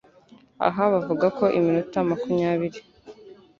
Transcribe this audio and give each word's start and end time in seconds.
Aha 0.67 0.83
bavuga 0.93 1.25
ko 1.37 1.45
iminota 1.57 1.97
makumyabiri 2.09 2.79